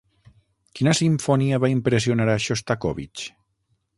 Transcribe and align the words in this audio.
Quina 0.79 0.93
simfonia 0.99 1.59
va 1.65 1.71
impressionar 1.75 2.27
a 2.33 2.37
Xostakóvitx? 2.47 3.29